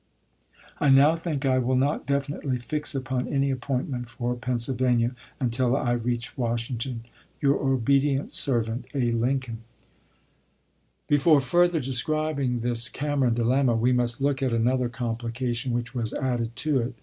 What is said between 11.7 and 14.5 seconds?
describing this Cameron dilemma, ch. xxii. we must look